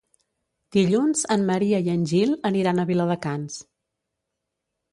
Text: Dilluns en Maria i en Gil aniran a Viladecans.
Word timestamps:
Dilluns 0.77 1.21
en 1.35 1.43
Maria 1.49 1.81
i 1.89 1.93
en 1.97 2.07
Gil 2.13 2.33
aniran 2.51 2.81
a 2.81 2.87
Viladecans. 2.93 3.61